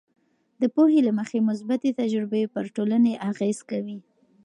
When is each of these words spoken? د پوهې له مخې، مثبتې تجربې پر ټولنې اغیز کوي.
د 0.61 0.63
پوهې 0.75 0.99
له 1.07 1.11
مخې، 1.19 1.39
مثبتې 1.49 1.89
تجربې 2.01 2.43
پر 2.53 2.65
ټولنې 2.75 3.13
اغیز 3.29 3.59
کوي. 3.69 3.97